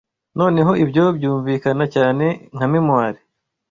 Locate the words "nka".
2.55-2.65